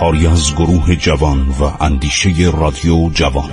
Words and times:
کاری 0.00 0.26
از 0.26 0.54
گروه 0.54 0.96
جوان 0.96 1.48
و 1.48 1.70
اندیشه 1.80 2.52
رادیو 2.58 3.10
جوان. 3.10 3.50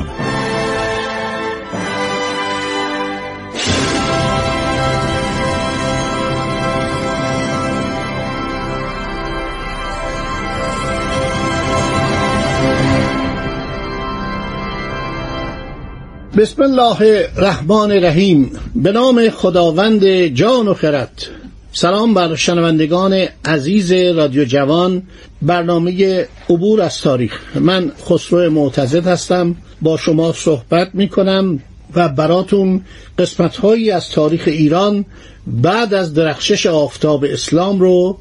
بسم 16.38 16.62
الله 16.62 17.02
الرحمن 17.38 17.91
الرحیم. 17.91 18.52
به 18.75 18.91
نام 18.91 19.30
خداوند 19.30 20.05
جان 20.27 20.67
و 20.67 20.73
خرد. 20.73 21.45
سلام 21.78 22.14
بر 22.14 22.36
شنوندگان 22.36 23.26
عزیز 23.46 23.92
رادیو 23.92 24.46
جوان 24.46 25.04
برنامه 25.42 26.26
عبور 26.50 26.82
از 26.82 27.02
تاریخ. 27.02 27.40
من 27.56 27.92
خسرو 28.10 28.50
معتزد 28.50 29.08
هستم 29.08 29.56
با 29.82 29.98
شما 29.98 30.34
صحبت 30.34 30.90
می 30.94 31.09
کنم 31.09 31.59
و 31.95 32.09
براتون 32.09 32.82
قسمت 33.20 33.58
هایی 33.58 33.92
از 33.92 34.09
تاریخ 34.09 34.44
ایران 34.45 35.06
بعد 35.48 35.94
از 35.94 36.14
درخشش 36.14 36.66
آفتاب 36.66 37.26
اسلام 37.30 37.80
رو 37.80 38.17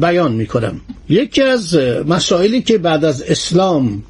بیان 0.00 0.32
می 0.32 0.46
کنم 0.46 0.80
یکی 1.08 1.42
از 1.42 1.76
مسائلی 2.06 2.62
که 2.62 2.78
بعد 2.78 3.04
از 3.04 3.22
اسلام 3.22 4.02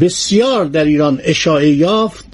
بسیار 0.00 0.64
در 0.64 0.84
ایران 0.84 1.20
اشاعه 1.24 1.70
یافت 1.70 2.24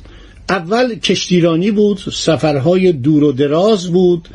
اول 0.48 0.94
کشتیرانی 0.94 1.70
بود 1.70 2.00
سفرهای 2.12 2.92
دور 2.92 3.24
و 3.24 3.32
دراز 3.32 3.86
بود 3.86 4.28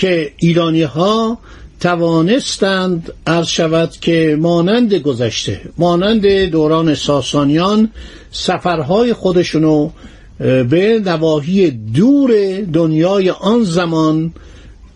که 0.00 0.32
ایرانی 0.36 0.82
ها 0.82 1.38
توانستند 1.80 3.12
عرض 3.26 3.46
شود 3.46 3.90
که 3.90 4.38
مانند 4.40 4.94
گذشته 4.94 5.60
مانند 5.78 6.26
دوران 6.26 6.94
ساسانیان 6.94 7.90
سفرهای 8.30 9.12
خودشونو 9.12 9.90
به 10.38 11.02
نواحی 11.06 11.70
دور 11.70 12.60
دنیای 12.72 13.30
آن 13.30 13.64
زمان 13.64 14.32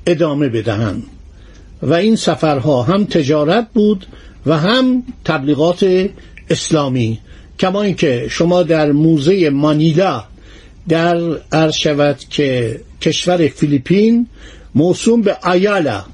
ادامه 0.06 0.48
بدهند. 0.48 1.02
و 1.82 1.94
این 1.94 2.16
سفرها 2.16 2.82
هم 2.82 3.04
تجارت 3.04 3.66
بود 3.74 4.06
و 4.46 4.58
هم 4.58 5.02
تبلیغات 5.24 6.08
اسلامی. 6.50 7.18
کما 7.58 7.82
اینکه 7.82 8.26
شما 8.30 8.62
در 8.62 8.92
موزه 8.92 9.50
مانیلا 9.50 10.24
در 10.88 11.16
عرض 11.52 11.74
شود 11.74 12.18
که 12.30 12.80
کشور 13.00 13.48
فیلیپین 13.48 14.26
موسوم 14.74 15.22
به 15.22 15.36
آیالا 15.42 16.04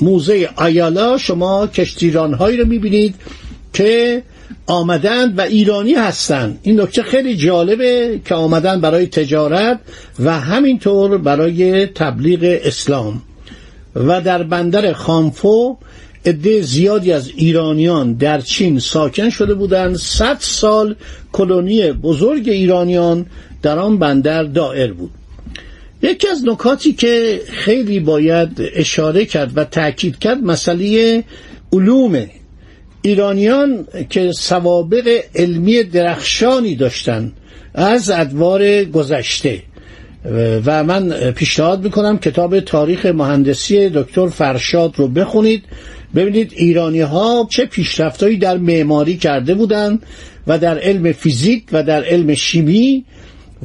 موزه 0.00 0.48
آیالا 0.56 1.18
شما 1.18 1.66
کشتیران 1.66 2.34
هایی 2.34 2.56
رو 2.56 2.66
می‌بینید 2.66 3.14
که 3.72 4.22
آمدند 4.66 5.38
و 5.38 5.40
ایرانی 5.40 5.94
هستند. 5.94 6.58
این 6.62 6.80
نکته 6.80 7.02
خیلی 7.02 7.36
جالبه 7.36 8.20
که 8.24 8.34
آمدند 8.34 8.80
برای 8.80 9.06
تجارت 9.06 9.80
و 10.18 10.40
همینطور 10.40 11.18
برای 11.18 11.86
تبلیغ 11.86 12.60
اسلام. 12.64 13.22
و 13.94 14.20
در 14.20 14.42
بندر 14.42 14.92
خانفو 14.92 15.76
عده 16.26 16.60
زیادی 16.62 17.12
از 17.12 17.30
ایرانیان 17.36 18.12
در 18.12 18.40
چین 18.40 18.78
ساکن 18.78 19.30
شده 19.30 19.54
بودند. 19.54 19.96
صد 19.96 20.36
سال 20.40 20.94
کلونی 21.32 21.92
بزرگ 21.92 22.48
ایرانیان 22.48 23.26
در 23.62 23.78
آن 23.78 23.98
بندر 23.98 24.42
دائر 24.42 24.92
بود. 24.92 25.10
یکی 26.02 26.28
از 26.28 26.44
نکاتی 26.44 26.92
که 26.92 27.40
خیلی 27.52 28.00
باید 28.00 28.48
اشاره 28.74 29.24
کرد 29.24 29.52
و 29.58 29.64
تاکید 29.64 30.18
کرد 30.18 30.38
مسئله 30.42 31.24
علوم 31.72 32.26
ایرانیان 33.02 33.86
که 34.10 34.32
سوابق 34.32 35.20
علمی 35.34 35.82
درخشانی 35.82 36.74
داشتند 36.74 37.32
از 37.74 38.10
ادوار 38.10 38.84
گذشته. 38.84 39.62
و 40.66 40.84
من 40.84 41.30
پیشنهاد 41.30 41.84
می‌کنم 41.84 42.18
کتاب 42.18 42.60
تاریخ 42.60 43.06
مهندسی 43.06 43.88
دکتر 43.88 44.28
فرشاد 44.28 44.92
رو 44.96 45.08
بخونید 45.08 45.64
ببینید 46.14 46.52
ایرانی 46.56 47.00
ها 47.00 47.48
چه 47.50 47.66
پیشرفتهایی 47.66 48.36
در 48.36 48.58
معماری 48.58 49.16
کرده 49.16 49.54
بودند 49.54 50.02
و 50.46 50.58
در 50.58 50.78
علم 50.78 51.12
فیزیک 51.12 51.64
و 51.72 51.82
در 51.82 52.04
علم 52.04 52.34
شیمی 52.34 53.04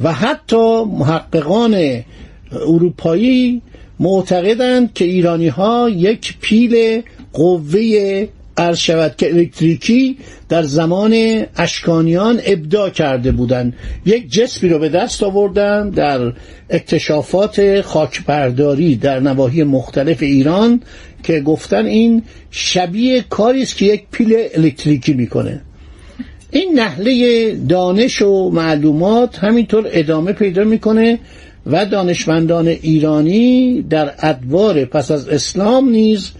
و 0.02 0.12
حتی 0.12 0.84
محققان 0.84 2.04
اروپایی 2.52 3.62
معتقدند 4.00 4.92
که 4.94 5.04
ایرانی 5.04 5.48
ها 5.48 5.88
یک 5.88 6.36
پیل 6.40 7.02
قوه 7.32 8.26
عرض 8.56 8.78
شود 8.78 9.16
که 9.16 9.34
الکتریکی 9.34 10.18
در 10.48 10.62
زمان 10.62 11.44
اشکانیان 11.56 12.40
ابداع 12.46 12.90
کرده 12.90 13.32
بودند. 13.32 13.74
یک 14.06 14.30
جسمی 14.30 14.68
رو 14.68 14.78
به 14.78 14.88
دست 14.88 15.22
آوردن 15.22 15.90
در 15.90 16.32
اکتشافات 16.70 17.80
خاکبرداری 17.80 18.96
در 18.96 19.20
نواحی 19.20 19.62
مختلف 19.62 20.22
ایران 20.22 20.80
که 21.22 21.40
گفتن 21.40 21.86
این 21.86 22.22
شبیه 22.50 23.24
کاری 23.28 23.62
است 23.62 23.76
که 23.76 23.86
یک 23.86 24.04
پیل 24.12 24.36
الکتریکی 24.54 25.12
می‌کنه. 25.12 25.60
این 26.54 26.80
نحله 26.80 27.54
دانش 27.68 28.22
و 28.22 28.50
معلومات 28.50 29.38
همینطور 29.38 29.84
ادامه 29.90 30.32
پیدا 30.32 30.64
می‌کنه 30.64 31.18
و 31.66 31.86
دانشمندان 31.86 32.68
ایرانی 32.68 33.82
در 33.82 34.12
ادوار 34.18 34.84
پس 34.84 35.10
از 35.10 35.28
اسلام 35.28 35.88
نیز 35.88 36.30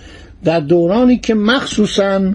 در 0.44 0.60
دورانی 0.60 1.18
که 1.18 1.34
مخصوصا 1.34 2.32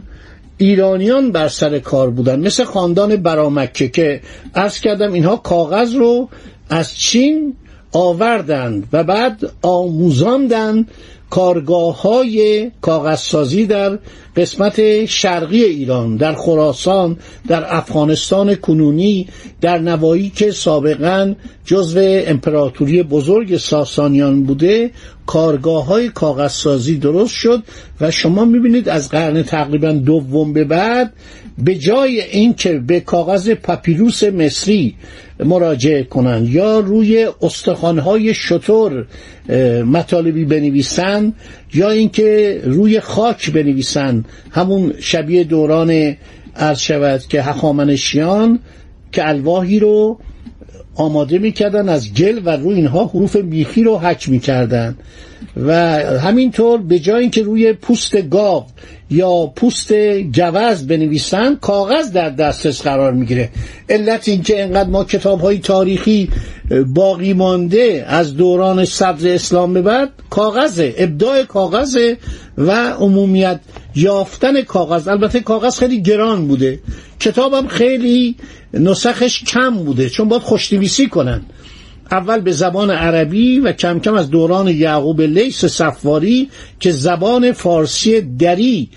ایرانیان 0.57 1.31
بر 1.31 1.47
سر 1.47 1.79
کار 1.79 2.09
بودن. 2.09 2.39
مثل 2.39 2.63
خاندان 2.63 3.15
برامکه 3.15 3.87
که 3.87 4.21
ارز 4.55 4.79
کردم 4.79 5.13
اینها 5.13 5.35
کاغذ 5.35 5.95
رو 5.95 6.29
از 6.69 6.97
چین 6.97 7.53
آوردند 7.91 8.87
و 8.93 9.03
بعد 9.03 9.51
آموزاندند 9.61 10.91
کارگاه 11.29 12.01
های 12.01 12.71
کاغذسازی 12.81 13.65
در 13.65 13.99
قسمت 14.35 15.05
شرقی 15.05 15.63
ایران 15.63 16.15
در 16.15 16.33
خراسان 16.33 17.17
در 17.47 17.75
افغانستان 17.75 18.55
کنونی 18.55 19.27
در 19.61 19.77
نوایی 19.77 20.29
که 20.29 20.51
سابقا 20.51 21.33
جزو 21.65 21.99
امپراتوری 22.03 23.03
بزرگ 23.03 23.57
ساسانیان 23.57 24.43
بوده 24.43 24.91
کارگاه 25.25 25.85
های 25.85 26.09
کاغذسازی 26.09 26.97
درست 26.97 27.33
شد 27.33 27.63
و 28.01 28.11
شما 28.11 28.45
می‌بینید 28.45 28.89
از 28.89 29.09
قرن 29.09 29.43
تقریبا 29.43 29.91
دوم 29.91 30.53
به 30.53 30.63
بعد 30.63 31.13
به 31.57 31.75
جای 31.75 32.21
اینکه 32.21 32.79
به 32.79 32.99
کاغذ 32.99 33.49
پاپیروس 33.49 34.23
مصری 34.23 34.95
مراجعه 35.39 36.03
کنند 36.03 36.47
یا 36.49 36.79
روی 36.79 37.27
استخوانهای 37.41 38.33
شطور 38.33 39.05
مطالبی 39.85 40.45
بنویسند 40.45 41.33
یا 41.73 41.89
اینکه 41.89 42.61
روی 42.63 42.99
خاک 42.99 43.51
بنویسند 43.51 44.25
همون 44.51 44.93
شبیه 44.99 45.43
دوران 45.43 46.15
عرض 46.55 46.79
شود 46.79 47.21
که 47.21 47.41
هخامنشیان 47.41 48.59
که 49.11 49.27
الواهی 49.27 49.79
رو 49.79 50.19
آماده 50.97 51.37
می‌کردن 51.37 51.89
از 51.89 52.13
گل 52.13 52.41
و 52.45 52.49
روی 52.49 52.75
اینها 52.75 53.05
حروف 53.05 53.35
میخی 53.35 53.83
رو 53.83 53.97
حک 53.97 54.29
می‌کردن. 54.29 54.97
و 55.57 55.73
همینطور 56.19 56.81
به 56.81 56.99
جای 56.99 57.21
اینکه 57.21 57.43
روی 57.43 57.73
پوست 57.73 58.29
گاو 58.29 58.65
یا 59.09 59.45
پوست 59.55 59.93
جوز 60.31 60.87
بنویسن 60.87 61.55
کاغذ 61.55 62.11
در 62.11 62.29
دسترس 62.29 62.81
قرار 62.81 63.13
می‌گیره. 63.13 63.49
علت 63.89 64.27
اینکه 64.27 64.63
انقدر 64.63 64.89
ما 64.89 65.03
کتاب 65.03 65.41
های 65.41 65.57
تاریخی 65.57 66.29
باقی 66.87 67.33
مانده 67.33 68.05
از 68.07 68.37
دوران 68.37 68.85
سبز 68.85 69.25
اسلام 69.25 69.73
به 69.73 69.81
بعد 69.81 70.09
کاغذه 70.29 70.95
ابداع 70.97 71.43
کاغذه 71.43 72.17
و 72.57 72.71
عمومیت 72.71 73.59
یافتن 73.95 74.61
کاغذ. 74.61 75.07
البته 75.07 75.39
کاغذ 75.39 75.79
خیلی 75.79 76.01
گران 76.01 76.47
بوده. 76.47 76.79
کتابم 77.19 77.67
خیلی 77.67 78.35
نسخش 78.73 79.43
کم 79.43 79.75
بوده 79.75 80.09
چون 80.09 80.29
باید 80.29 80.41
خوشنویسی 80.41 81.07
کنن. 81.07 81.41
اول 82.11 82.39
به 82.39 82.51
زبان 82.51 82.91
عربی 82.91 83.59
و 83.59 83.71
کم 83.71 83.99
کم 83.99 84.13
از 84.13 84.29
دوران 84.29 84.67
یعقوب 84.67 85.21
لیس 85.21 85.65
صفواری 85.65 86.49
که 86.79 86.91
زبان 86.91 87.51
فارسی 87.51 88.21
دری 88.21 88.89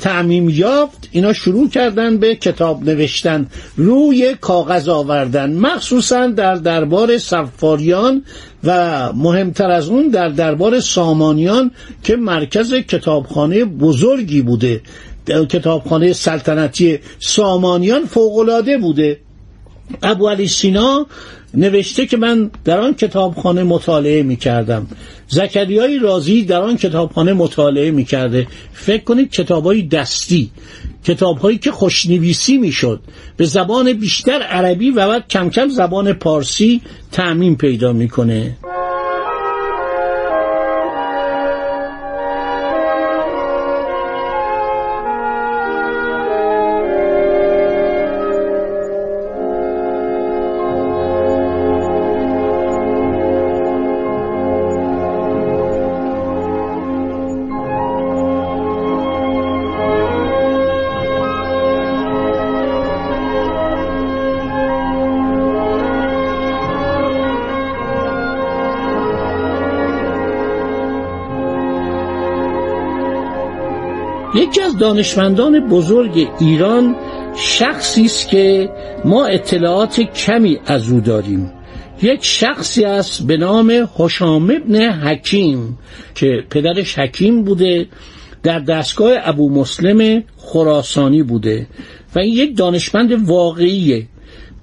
تعمیم 0.00 0.48
یافت 0.48 1.08
اینا 1.12 1.32
شروع 1.32 1.68
کردن 1.68 2.16
به 2.16 2.36
کتاب 2.36 2.84
نوشتن. 2.84 3.46
روی 3.76 4.34
کاغذ 4.40 4.88
آوردن. 4.88 5.52
مخصوصا 5.52 6.26
در 6.26 6.54
دربار 6.54 7.18
صفاریان 7.18 8.22
و 8.64 9.12
مهمتر 9.12 9.70
از 9.70 9.88
اون 9.88 10.08
در 10.08 10.28
دربار 10.28 10.80
سامانیان 10.80 11.70
که 12.02 12.16
مرکز 12.16 12.74
کتابخانه 12.74 13.64
بزرگی 13.64 14.42
بوده. 14.42 14.80
کتابخانه 15.26 16.12
سلطنتی 16.12 16.98
سامانیان 17.18 18.04
فوقالعاده 18.04 18.78
بوده. 18.78 19.20
ابو 20.02 20.28
علی 20.28 20.48
سینا 20.48 21.06
نوشته 21.54 22.06
که 22.06 22.16
من 22.16 22.50
در 22.64 22.80
آن 22.80 22.94
کتابخانه 22.94 23.62
مطالعه 23.62 24.22
می 24.22 24.36
کردم 24.36 24.86
زکریای 25.28 25.98
رازی 25.98 26.44
در 26.44 26.60
آن 26.60 26.76
کتابخانه 26.76 27.32
مطالعه 27.32 27.90
می 27.90 28.04
کرده 28.04 28.46
فکر 28.72 29.04
کنید 29.04 29.30
کتابهای 29.30 29.82
دستی 29.82 30.50
کتابهایی 31.04 31.58
که 31.58 31.72
خوشنویسی 31.72 32.58
می 32.58 32.72
شد 32.72 33.00
به 33.36 33.44
زبان 33.44 33.92
بیشتر 33.92 34.42
عربی 34.42 34.90
و 34.90 35.08
بعد 35.08 35.28
کم 35.28 35.50
کم 35.50 35.68
زبان 35.68 36.12
پارسی 36.12 36.80
تعمین 37.12 37.56
پیدا 37.56 37.92
می‌کنه. 37.92 38.56
یکی 74.34 74.60
از 74.60 74.78
دانشمندان 74.78 75.68
بزرگ 75.68 76.28
ایران 76.40 76.96
شخصی 77.36 78.04
است 78.04 78.28
که 78.28 78.70
ما 79.04 79.26
اطلاعات 79.26 80.00
کمی 80.00 80.58
از 80.66 80.90
او 80.90 81.00
داریم. 81.00 81.52
یک 82.02 82.24
شخصی 82.24 82.84
است 82.84 83.26
به 83.26 83.36
نام 83.36 83.88
حشام 83.98 84.50
ابن 84.50 84.90
حکیم 84.90 85.78
که 86.14 86.44
پدرش 86.50 86.98
حکیم 86.98 87.44
بوده 87.44 87.86
در 88.42 88.58
دستگاه 88.58 89.12
ابو 89.22 89.50
مسلم 89.50 90.24
خراسانی 90.36 91.22
بوده. 91.22 91.66
و 92.14 92.18
این 92.18 92.34
یک 92.34 92.56
دانشمند 92.56 93.28
واقعیه. 93.28 94.06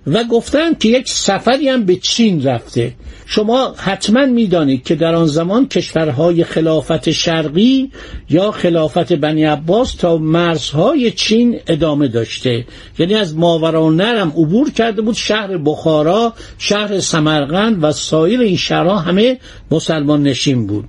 و 0.08 0.24
گفتند 0.24 0.80
که 0.80 0.90
یک 0.90 1.10
سفری 1.10 1.70
هم 1.70 1.86
به 1.86 1.96
چین 1.96 2.44
رفته. 2.44 2.94
شما 3.26 3.76
حتما 3.78 4.26
می‌دانید 4.26 4.84
که 4.84 4.96
در 4.96 5.16
آن 5.16 5.26
زمان 5.26 5.68
کشورهای 5.68 6.44
خلافت 6.44 7.12
شرقی 7.12 7.92
یا 8.30 8.52
خلافت 8.52 9.14
بنی 9.14 9.44
عباس 9.44 9.96
تا 9.96 10.18
مرزهای 10.18 11.12
چین 11.12 11.60
ادامه 11.68 12.08
داشته. 12.08 12.66
یعنی 13.00 13.14
از 13.14 13.36
ماورانرم 13.36 14.30
عبور 14.30 14.72
کرده 14.72 15.02
بود. 15.02 15.16
شهر 15.16 15.58
بخارا 15.58 16.34
شهر 16.58 17.00
سمرقند 17.00 17.84
و 17.84 17.92
سایر 17.92 18.40
این 18.40 18.58
شهرها 18.58 19.00
همه 19.00 19.38
مسلمان 19.72 20.24
نشین 20.24 20.68
بود. 20.68 20.86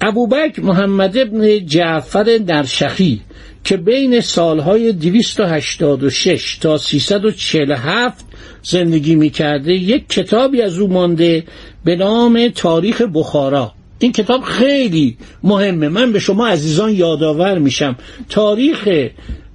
ابوبکر 0.00 0.62
محمد 0.62 1.18
ابن 1.18 1.66
جعفر 1.66 2.38
درشخی 2.46 3.20
که 3.64 3.76
بین 3.76 4.20
سالهای 4.20 4.92
286 4.92 6.56
تا 6.56 6.78
347 6.78 8.24
زندگی 8.62 9.14
می‌کرده 9.14 9.72
یک 9.72 10.08
کتابی 10.08 10.62
از 10.62 10.78
او 10.78 10.88
مانده 10.88 11.44
به 11.84 11.96
نام 11.96 12.48
تاریخ 12.48 13.02
بخارا. 13.14 13.72
این 13.98 14.12
کتاب 14.12 14.42
خیلی 14.42 15.16
مهمه. 15.42 15.88
من 15.88 16.12
به 16.12 16.18
شما 16.18 16.46
عزیزان 16.46 16.90
یادآور 16.94 17.58
میشم. 17.58 17.96
تاریخ 18.28 18.88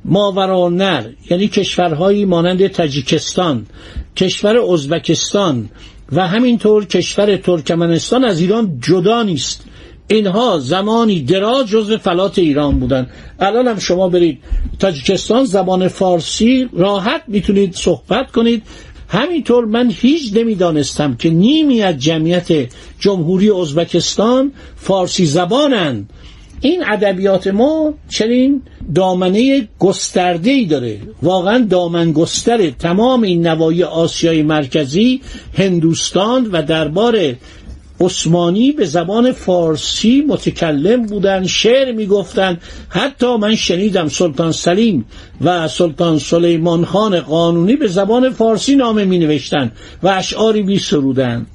ماورانر 0.06 1.04
یعنی 1.30 1.48
کشورهایی 1.48 2.26
مانند 2.26 2.68
تاجیکستان 2.68 3.66
کشور 4.16 4.58
ازبکستان 4.58 5.70
و 6.12 6.28
همینطور 6.28 6.86
کشور 6.86 7.38
ترکمنستان 7.38 8.24
از 8.24 8.42
ایران 8.42 8.80
جدا 8.82 9.24
نیست. 9.24 9.64
اینها 10.08 10.60
زمانی 10.60 11.22
دراز 11.22 11.68
جزو 11.68 11.98
فلات 11.98 12.40
ایران 12.40 12.80
بودن. 12.80 13.08
الان 13.40 13.68
هم 13.68 13.80
شما 13.80 14.10
برید 14.10 14.40
تاجیکستان 14.80 15.46
زبان 15.46 15.88
فارسی 15.88 16.70
راحت 16.74 17.22
می‌تونید 17.28 17.76
صحبت 17.76 18.32
کنید. 18.32 18.64
همینطور 19.10 19.66
من 19.66 19.92
هیچ 19.92 20.34
نمی‌دانستم 20.34 21.16
که 21.16 21.30
نیمی 21.30 21.82
از 21.82 21.98
جمعیت 21.98 22.48
جمهوری 23.00 23.52
ازبکستان 23.52 24.52
فارسی 24.76 25.26
زبانند. 25.26 26.10
این 26.62 26.84
ادبیات 26.88 27.48
ما 27.48 27.94
چنین 28.10 28.62
دامنه 28.96 29.68
گسترده 29.80 30.50
ای 30.50 30.66
داره. 30.66 31.00
واقعا 31.22 31.66
دامن 31.70 32.12
گستره. 32.12 32.72
تمام 32.72 33.24
این 33.24 33.48
نوای 33.48 33.84
آسیای 33.84 34.44
مرکزی 34.44 35.22
هندوستان 35.58 36.50
و 36.52 36.64
دربار 36.64 37.36
عثمانی 38.00 38.72
به 38.72 38.86
زبان 38.86 39.32
فارسی 39.32 40.26
متکلم 40.28 41.06
بودن 41.06 41.46
شعر 41.46 41.92
می‌گفتند 41.92 42.62
حتی 42.90 43.36
من 43.36 43.56
شنیدم 43.56 44.08
سلطان 44.08 44.52
سلیم 44.52 45.06
و 45.42 45.68
سلطان 45.68 46.20
سلیمان 46.20 46.86
خان 46.86 47.20
قانونی 47.20 47.76
به 47.76 47.88
زبان 47.88 48.30
فارسی 48.30 48.76
نامه 48.76 49.06
می 49.06 49.20
نوشتن 49.20 49.72
و 50.04 50.08
اشعاری 50.08 50.64
می 50.64 50.80
سرودن 50.80 51.46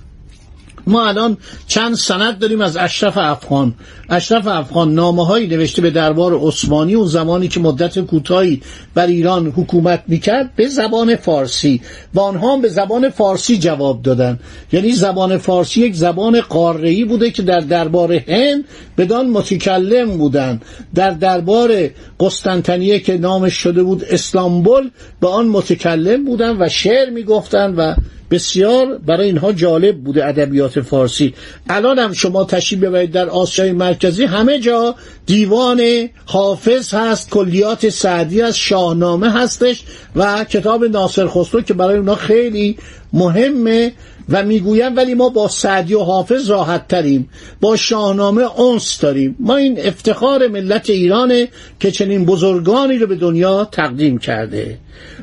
ما 0.86 1.08
الان 1.08 1.36
چند 1.66 1.94
سند 1.94 2.38
داریم 2.38 2.60
از 2.60 2.76
اشرف 2.76 3.18
افغان. 3.18 3.74
اشرف 4.10 4.46
افغان 4.46 4.94
نامه 4.94 5.26
هایی 5.26 5.46
نوشته 5.46 5.82
به 5.82 5.90
دربار 5.90 6.38
عثمانی 6.38 6.94
اون 6.94 7.06
زمانی 7.06 7.48
که 7.48 7.60
مدت 7.60 7.98
کوتاهی 7.98 8.62
بر 8.94 9.06
ایران 9.06 9.46
حکومت 9.46 10.02
می‌کرد 10.08 10.50
به 10.56 10.66
زبان 10.66 11.16
فارسی 11.16 11.80
و 12.14 12.20
آنها 12.20 12.54
هم 12.54 12.62
به 12.62 12.68
زبان 12.68 13.08
فارسی 13.10 13.58
جواب 13.58 14.02
دادن. 14.02 14.38
یعنی 14.72 14.92
زبان 14.92 15.38
فارسی 15.38 15.80
یک 15.80 15.94
زبان 15.94 16.40
قاره‌ای 16.40 17.04
بوده 17.04 17.30
که 17.30 17.42
در 17.42 17.60
دربار 17.60 18.12
هند 18.12 18.64
بدان 18.98 19.30
متکلم 19.30 20.18
بودن. 20.18 20.60
در 20.94 21.10
دربار 21.10 21.90
قسطنطنیه 22.20 22.98
که 22.98 23.18
نامش 23.18 23.54
شده 23.54 23.82
بود 23.82 24.04
اسلامبول 24.04 24.90
به 25.20 25.28
آن 25.28 25.48
متکلم 25.48 26.24
بودن 26.24 26.56
و 26.60 26.68
شعر 26.68 27.10
می‌گفتن 27.10 27.74
و 27.74 27.94
بسیار 28.32 28.98
برای 29.06 29.26
اینها 29.26 29.52
جالب 29.52 29.98
بوده 29.98 30.26
ادبیات 30.26 30.80
فارسی. 30.80 31.34
الان 31.68 31.98
هم 31.98 32.12
شما 32.12 32.44
تشریف 32.44 32.80
ببرید 32.80 33.12
در 33.12 33.28
آسیای 33.28 33.72
مرکزی 33.72 34.24
همه 34.24 34.58
جا 34.58 34.94
دیوان 35.26 36.08
حافظ 36.26 36.94
هست 36.94 37.30
کلیات 37.30 37.88
سعدی 37.88 38.42
از 38.42 38.58
شاهنامه 38.58 39.32
هستش 39.32 39.82
و 40.16 40.44
کتاب 40.44 40.84
ناصر 40.84 41.26
خسرو 41.28 41.60
که 41.60 41.74
برای 41.74 41.96
اونا 41.96 42.14
خیلی 42.14 42.76
مهمه 43.12 43.92
و 44.28 44.42
می‌گویم 44.42 44.96
ولی 44.96 45.14
ما 45.14 45.28
با 45.28 45.48
سعدی 45.48 45.94
و 45.94 46.00
حافظ 46.00 46.50
راحت 46.50 46.88
تریم. 46.88 47.28
با 47.60 47.76
شاهنامه 47.76 48.60
اونس 48.60 49.00
داریم. 49.00 49.36
ما 49.40 49.56
این 49.56 49.78
افتخار 49.86 50.48
ملت 50.48 50.90
ایرانه 50.90 51.48
که 51.80 51.90
چنین 51.90 52.24
بزرگانی 52.24 52.98
رو 52.98 53.06
به 53.06 53.16
دنیا 53.16 53.68
تقدیم 53.72 54.18
کرده. 54.18 54.78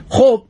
خب 0.09 0.41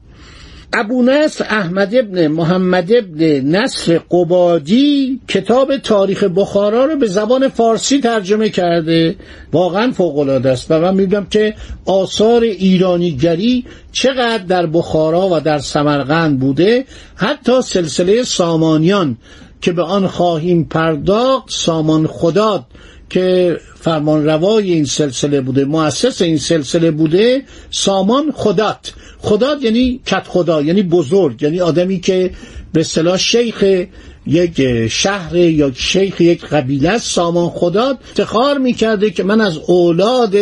ابو 0.73 1.03
نصر 1.03 1.45
احمد 1.49 1.95
ابن 1.95 2.27
محمد 2.27 2.93
ابن 2.93 3.23
نصر 3.55 3.97
قبادی 3.97 5.19
کتاب 5.27 5.77
تاریخ 5.77 6.23
بخارا 6.23 6.85
رو 6.85 6.95
به 6.95 7.07
زبان 7.07 7.47
فارسی 7.47 7.99
ترجمه 7.99 8.49
کرده. 8.49 9.15
واقعا 9.51 9.91
فوقالعاده 9.91 10.49
است. 10.49 10.71
و 10.71 10.79
من 10.79 10.93
می‌دونم 10.95 11.25
که 11.25 11.55
آثار 11.85 12.41
ایرانیگری 12.41 13.65
چقدر 13.91 14.43
در 14.43 14.65
بخارا 14.65 15.29
و 15.31 15.39
در 15.39 15.57
سمرقند 15.57 16.39
بوده. 16.39 16.85
حتی 17.15 17.61
سلسله 17.61 18.23
سامانیان 18.23 19.17
که 19.61 19.71
به 19.71 19.83
آن 19.83 20.07
خواهیم 20.07 20.63
پرداخت 20.63 21.49
سامان 21.49 22.07
خداد 22.07 22.65
که 23.09 23.59
فرمان 23.81 24.25
روای 24.25 24.71
این 24.71 24.85
سلسله 24.85 25.41
بوده 25.41 25.65
مؤسس 25.65 26.21
این 26.21 26.37
سلسله 26.37 26.91
بوده 26.91 27.43
سامان 27.71 28.31
خدات. 28.31 28.93
خدات 29.19 29.63
یعنی 29.63 29.99
کت 30.05 30.23
خدا 30.27 30.61
یعنی 30.61 30.83
بزرگ 30.83 31.43
یعنی 31.43 31.61
آدمی 31.61 31.99
که 31.99 32.31
به 32.73 32.79
اصطلاح 32.81 33.17
شیخ 33.17 33.85
یک 34.27 34.87
شهر 34.87 35.35
یا 35.35 35.71
شیخ 35.75 36.21
یک 36.21 36.45
قبیله 36.45 36.97
سامان 36.97 37.49
خدا 37.49 37.97
افتخار 38.09 38.57
می‌کرده 38.57 39.11
که 39.11 39.23
من 39.23 39.41
از 39.41 39.57
اولاد 39.57 40.35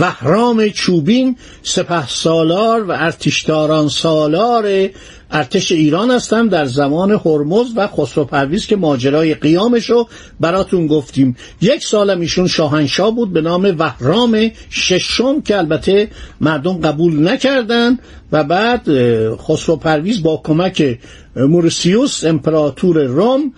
وحرام 0.00 0.68
چوبین 0.68 1.36
سپه 1.62 2.08
سالار 2.08 2.82
و 2.82 2.90
ارتشداران 2.90 3.88
سالار 3.88 4.88
ارتش 5.32 5.72
ایران 5.72 6.10
هستم 6.10 6.48
در 6.48 6.64
زمان 6.64 7.10
هرمز 7.10 7.66
و 7.76 7.86
خسرو 7.86 8.24
پرویز 8.24 8.66
که 8.66 8.76
ماجرای 8.76 9.34
قیامش 9.34 9.90
رو 9.90 10.08
براتون 10.40 10.86
گفتیم. 10.86 11.36
یک 11.60 11.84
سالم 11.84 12.20
ایشون 12.20 12.46
شاهنشاه 12.46 13.14
بود 13.14 13.32
به 13.32 13.40
نام 13.40 13.74
وحرام 13.78 14.50
ششم 14.70 15.40
که 15.40 15.58
البته 15.58 16.08
مردم 16.40 16.80
قبول 16.80 17.28
نکردن 17.28 17.98
و 18.32 18.44
بعد 18.44 18.82
خسرو 19.36 19.76
پرویز 19.76 20.22
با 20.22 20.40
کمک 20.44 20.98
مورسیوس 21.36 22.24
امپراتور 22.24 23.02
روم 23.02 23.52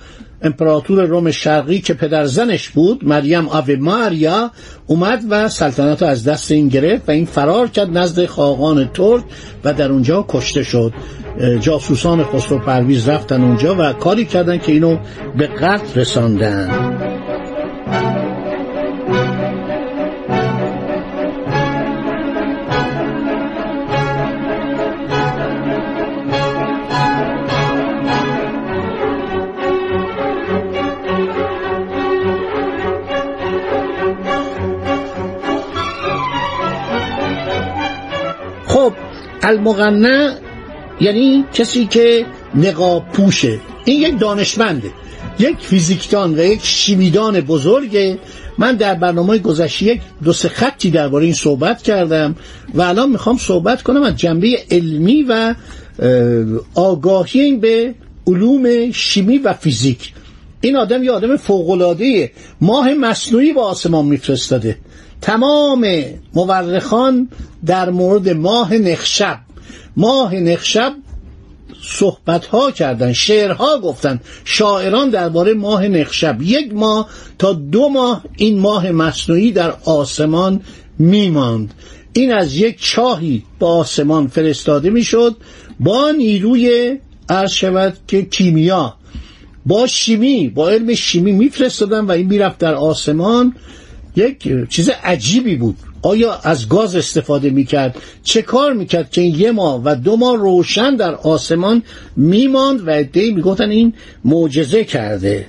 امپراتور 0.45 1.05
روم 1.05 1.31
شرقی 1.31 1.81
که 1.81 1.95
پدر 1.95 2.25
زنش 2.25 2.69
بود 2.69 3.05
مریم 3.05 3.49
آو 3.49 3.65
ماریا 3.81 4.51
اومد 4.87 5.25
و 5.31 5.49
سلطنت 5.49 6.03
از 6.03 6.25
دست 6.25 6.53
این 6.53 6.69
گرفت 6.69 7.09
و 7.09 7.13
این 7.13 7.25
فرار 7.25 7.69
کرد 7.69 7.99
نزد 7.99 8.27
خاقان 8.27 8.91
ترک 8.95 9.25
و 9.65 9.75
در 9.75 9.93
اونجا 9.93 10.25
کشته 10.29 10.63
شد. 10.63 10.93
جاسوسان 11.61 12.25
خسرو 12.25 12.59
پرویز 12.59 13.09
رفتن 13.09 13.43
اونجا 13.43 13.77
و 13.79 13.93
کاری 13.93 14.25
کردن 14.25 14.59
که 14.59 14.73
اینو 14.73 14.99
به 15.37 15.47
قتل 15.47 16.01
رساندن. 16.01 16.94
المغنه 39.45 40.39
یعنی 41.01 41.45
کسی 41.53 41.87
که 41.87 42.27
نقاب 42.55 43.05
پوشه 43.13 43.61
این 43.85 44.01
یک 44.01 44.19
دانشمنده 44.19 44.91
یک 45.39 45.57
فیزیکدان 45.59 46.35
و 46.35 46.39
یک 46.39 46.61
شیمیدان 46.63 47.41
بزرگه. 47.41 48.19
من 48.59 48.77
در 48.77 48.95
برنامه 48.95 49.39
گذشته 49.39 49.85
یک 49.85 50.01
دو 50.25 50.33
سه 50.33 50.49
خطی 50.49 50.91
درباره 50.91 51.25
این 51.25 51.35
صحبت 51.35 51.83
کردم 51.83 52.37
و 52.75 52.83
الان 52.83 53.11
می‌خوام 53.11 53.37
صحبت 53.37 53.83
کنم 53.83 54.03
از 54.03 54.17
جنبه 54.17 54.59
علمی 54.71 55.23
و 55.23 55.55
آگاهی 56.75 57.41
این 57.41 57.61
به 57.61 57.95
علوم 58.27 58.91
شیمی 58.93 59.39
و 59.39 59.53
فیزیک. 59.53 60.13
این 60.61 60.77
آدم 60.77 61.03
یه 61.03 61.11
آدم 61.11 61.37
فوق‌العاده 61.37 62.33
ماه 62.61 62.95
مصنوعی 62.95 63.53
با 63.53 63.63
آسمان 63.63 64.05
میفرستاده. 64.05 64.77
تمام 65.25 65.87
مورخان 66.35 67.29
در 67.67 67.91
مورد 67.91 68.29
ماه 68.29 68.75
نخشب. 68.75 69.39
ماه 69.97 70.35
نخشب 70.35 70.95
صحبت 71.83 72.47
ها 72.47 72.71
کردن 72.71 73.13
شعرها 73.13 73.79
گفتن. 73.79 74.21
شاعران 74.45 75.11
درباره 75.11 75.55
ماه 75.55 75.89
نخشب. 75.89 76.43
یک 76.43 76.75
ماه 76.75 77.09
تا 77.39 77.53
دو 77.53 77.89
ماه 77.89 78.25
این 78.37 78.59
ماه 78.59 78.91
مصنوعی 78.91 79.53
در 79.53 79.75
آسمان 79.85 80.61
میماند. 80.99 81.75
این 82.13 82.33
از 82.33 82.57
یک 82.57 82.81
چاهی 82.81 83.43
با 83.59 83.77
آسمان 83.77 84.27
فرستاده 84.27 84.91
می‌شد. 84.91 85.37
با 85.81 86.11
نیروی 86.11 86.99
عرض 87.29 87.53
شود 87.53 87.97
که 88.09 88.23
کیمیا. 88.23 88.95
با 89.67 89.87
شیمی 89.87 90.49
با 90.49 90.69
علم 90.69 90.95
شیمی 90.95 91.33
میفرستادن 91.33 92.01
و 92.01 92.11
این 92.11 92.27
می‌رفت 92.27 92.59
در 92.59 92.75
آسمان. 92.75 93.55
یک 94.17 94.69
چیز 94.69 94.91
عجیبی 95.05 95.57
بود. 95.57 95.77
آیا 96.03 96.41
از 96.43 96.69
گاز 96.69 96.97
استفاده 96.97 97.51
می‌کرد؟ 97.51 97.97
چه 98.23 98.43
کار 98.43 98.73
می‌کرد 98.73 99.11
که 99.11 99.21
یه 99.23 99.53
ماه 99.53 99.83
و 99.85 99.95
دو 99.95 100.17
ماه 100.17 100.37
روشن 100.37 100.97
در 100.97 101.15
آسمان 101.15 101.83
میماند 102.17 102.89
و 102.89 102.91
ادهی 102.91 103.31
می‌گفتن 103.31 103.71
این 103.71 103.95
معجزه 104.25 104.85
کرده. 104.85 105.47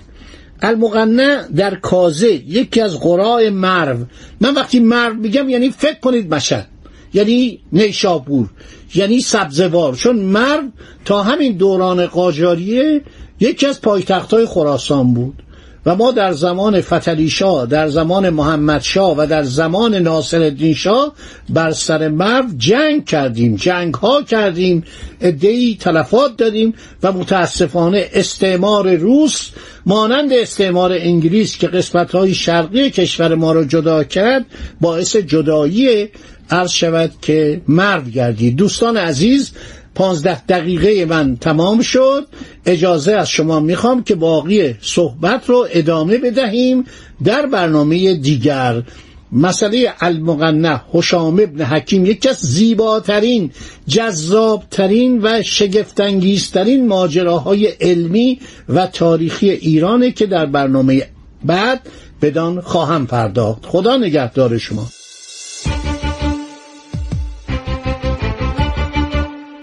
المغنه 0.61 1.47
در 1.55 1.75
کازه 1.75 2.33
یکی 2.33 2.81
از 2.81 2.99
قرای 2.99 3.49
مرو. 3.49 3.97
من 4.41 4.53
وقتی 4.53 4.79
مرو 4.79 5.13
میگم 5.13 5.49
یعنی 5.49 5.69
فکر 5.69 5.99
کنید 5.99 6.33
مشهد. 6.33 6.67
یعنی 7.13 7.59
نیشابور 7.71 8.49
یعنی 8.95 9.19
سبزوار. 9.19 9.95
چون 9.95 10.15
مرو 10.15 10.63
تا 11.05 11.23
همین 11.23 11.57
دوران 11.57 12.05
قاجاریه 12.05 13.01
یکی 13.39 13.65
از 13.65 13.81
پایتخت 13.81 14.33
های 14.33 14.45
خراسان 14.45 15.13
بود. 15.13 15.43
و 15.85 15.95
ما 15.95 16.11
در 16.11 16.31
زمان 16.31 16.81
فتلی 16.81 17.29
شاه 17.29 17.65
در 17.65 17.87
زمان 17.87 18.29
محمد 18.29 18.81
شاه 18.81 19.15
و 19.17 19.27
در 19.27 19.43
زمان 19.43 19.95
ناصر 19.95 20.41
الدین 20.41 20.73
شاه 20.73 21.13
بر 21.49 21.71
سر 21.71 22.07
مرو 22.07 22.45
جنگ 22.57 23.05
کردیم 23.05 23.55
جنگ 23.55 23.93
ها 23.93 24.21
کردیم 24.21 24.83
ادهی 25.21 25.77
تلفات 25.79 26.37
دادیم 26.37 26.73
و 27.03 27.11
متاسفانه 27.11 28.05
استعمار 28.13 28.95
روس 28.95 29.49
مانند 29.85 30.33
استعمار 30.33 30.91
انگلیس 30.93 31.57
که 31.57 31.67
قسمت 31.67 32.11
های 32.11 32.33
شرقی 32.33 32.89
کشور 32.89 33.35
ما 33.35 33.51
را 33.51 33.63
جدا 33.63 34.03
کرد 34.03 34.45
باعث 34.81 35.15
جدایی 35.15 36.09
عرض 36.49 36.71
شود 36.71 37.11
که 37.21 37.61
مرو 37.67 38.01
گردید. 38.01 38.55
دوستان 38.55 38.97
عزیز 38.97 39.51
پانزده 39.95 40.45
دقیقه 40.45 41.05
من 41.05 41.37
تمام 41.37 41.81
شد. 41.81 42.27
اجازه 42.65 43.13
از 43.13 43.29
شما 43.29 43.59
می‌خوام 43.59 44.03
که 44.03 44.15
باقی 44.15 44.75
صحبت 44.81 45.49
رو 45.49 45.67
ادامه 45.71 46.17
بدهیم 46.17 46.85
در 47.23 47.45
برنامه 47.45 48.13
دیگر. 48.13 48.83
مسئله 49.31 49.93
المغنه 49.99 50.81
حشام 50.93 51.33
ابن 51.33 51.61
حکیم 51.61 52.05
یکی 52.05 52.29
از 52.29 52.37
زیباترین 52.37 53.51
جذابترین 53.87 55.21
و 55.23 55.43
شگفتانگیزترین 55.43 56.87
ماجراهای 56.87 57.65
علمی 57.65 58.39
و 58.69 58.87
تاریخی 58.87 59.49
ایرانه 59.49 60.11
که 60.11 60.25
در 60.25 60.45
برنامه 60.45 61.07
بعد 61.45 61.81
بدان 62.21 62.61
خواهم 62.61 63.07
پرداخت. 63.07 63.65
خدا 63.65 63.97
نگهدار 63.97 64.57
شما. 64.57 64.87